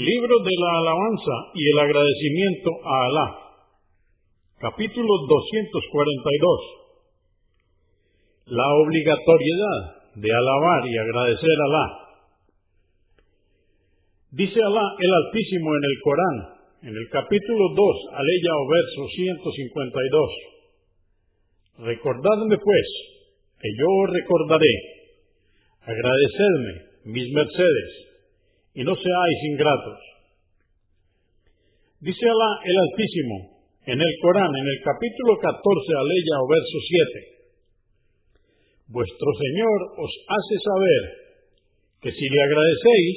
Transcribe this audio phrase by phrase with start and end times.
[0.00, 3.52] Libro de la alabanza y el agradecimiento a Alá.
[4.56, 5.68] Capítulo 242.
[8.46, 12.16] La obligatoriedad de alabar y agradecer a Alá.
[14.30, 21.84] Dice Alá el Altísimo en el Corán, en el capítulo 2, aleya o verso 152.
[21.92, 22.88] Recordadme pues,
[23.60, 24.80] que yo recordaré.
[25.84, 28.09] Agradecedme mis mercedes
[28.80, 30.00] y no seáis ingratos.
[32.00, 35.52] Dice Alá el Altísimo en el Corán, en el capítulo 14,
[36.00, 36.78] aleya o verso
[38.88, 38.88] 7.
[38.88, 41.02] Vuestro Señor os hace saber
[42.00, 43.16] que si le agradecéis,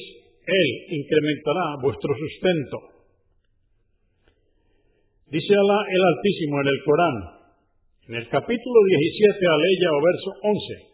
[0.52, 2.78] Él incrementará vuestro sustento.
[5.32, 7.18] Dice Alá el Altísimo en el Corán,
[8.12, 10.92] en el capítulo 17, aleya o verso 11.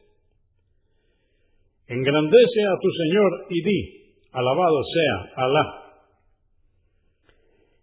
[1.90, 3.99] Engrandece a tu Señor y di,
[4.32, 5.66] Alabado sea Alá.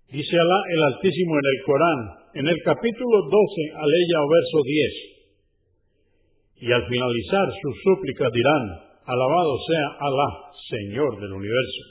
[0.06, 6.62] Dice Alá el Altísimo en el Corán, en el capítulo 12, aleya o verso 10.
[6.62, 8.62] Y al finalizar sus súplicas dirán,
[9.06, 11.82] Alabado sea Alá, Señor del universo.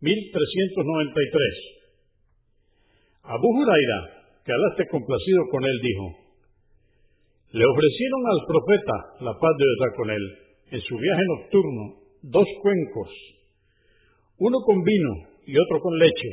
[0.00, 1.84] 1393.
[3.24, 6.16] Abu Huraira, que Alá esté complacido con él, dijo,
[7.52, 10.38] le ofrecieron al profeta, la paz de Dios con él,
[10.72, 13.10] en su viaje nocturno dos cuencos,
[14.38, 15.12] uno con vino
[15.46, 16.30] y otro con leche,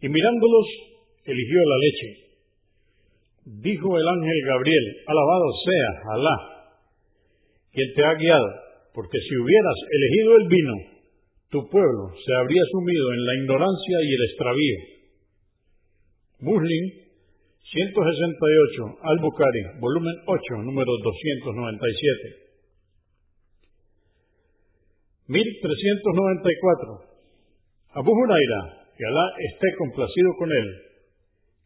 [0.00, 0.66] y mirándolos
[1.24, 2.08] eligió la leche.
[3.44, 6.36] Dijo el ángel Gabriel, alabado sea Alá,
[7.72, 8.48] quien te ha guiado,
[8.94, 10.74] porque si hubieras elegido el vino,
[11.50, 14.78] tu pueblo se habría sumido en la ignorancia y el extravío.
[16.40, 16.84] Muslim
[17.72, 22.47] 168, Al-Bukhari, volumen 8, número 297.
[25.28, 27.04] 1394.
[28.00, 30.68] Abu Huraira, que Alá esté complacido con él,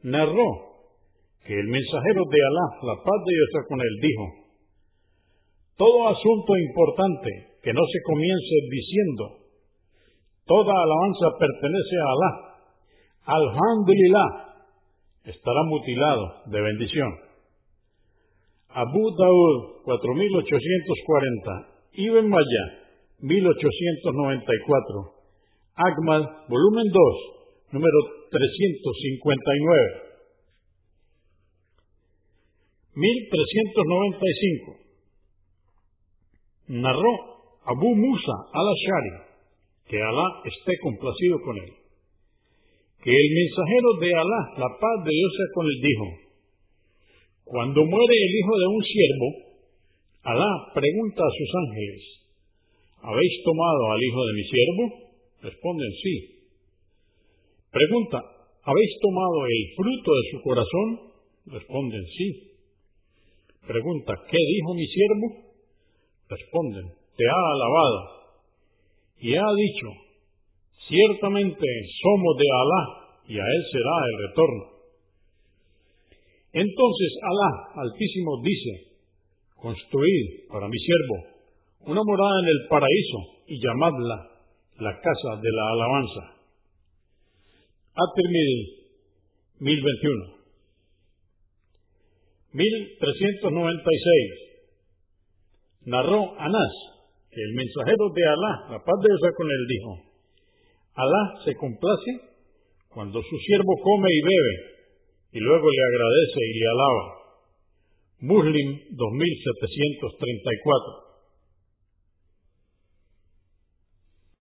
[0.03, 0.49] narró
[1.47, 4.27] que el mensajero de Alá, la paz de Dios con él, dijo,
[5.77, 7.31] todo asunto importante
[7.63, 9.39] que no se comience diciendo,
[10.47, 12.31] toda alabanza pertenece a Alá,
[13.25, 14.31] alhamdulillah,
[15.25, 17.11] estará mutilado de bendición.
[18.75, 22.82] Abu Daud 4840, Ibn Maya
[23.23, 25.15] 1894.
[25.75, 27.99] Agmal, volumen 2, número
[28.31, 30.13] 359.
[32.95, 34.77] 1395.
[36.69, 37.13] Narró
[37.65, 39.15] Abu Musa al-Ashari,
[39.87, 41.73] que Alá esté complacido con él,
[43.03, 46.07] que el mensajero de Alá, la paz de Dios sea con él, dijo,
[47.45, 49.29] cuando muere el hijo de un siervo,
[50.25, 52.22] Alá pregunta a sus ángeles,
[53.03, 54.83] ¿Habéis tomado al hijo de mi siervo?
[55.43, 56.15] Responden sí.
[57.73, 58.19] Pregunta,
[58.63, 60.89] ¿habéis tomado el fruto de su corazón?
[61.47, 62.53] Responden sí.
[63.67, 65.27] Pregunta, ¿qué dijo mi siervo?
[66.29, 66.87] Responden,
[67.17, 67.99] te ha alabado.
[69.19, 69.89] Y ha dicho,
[70.87, 71.67] ciertamente
[72.03, 72.83] somos de Alá
[73.27, 74.65] y a él será el retorno.
[76.53, 78.95] Entonces Alá Altísimo dice,
[79.57, 81.32] construid para mi siervo
[81.87, 84.29] una morada en el paraíso y llamadla
[84.79, 86.37] la casa de la alabanza.
[87.95, 88.83] At-Tirmidhi,
[89.61, 90.43] 1021.
[92.53, 94.53] 1396.
[95.87, 96.73] Narró Anás
[97.31, 99.99] que el mensajero de Alá, la paz de Dios con él, dijo,
[100.95, 102.21] Alá se complace
[102.89, 104.73] cuando su siervo come y bebe,
[105.33, 107.21] y luego le agradece y le alaba.
[108.21, 111.02] Muslim 2734.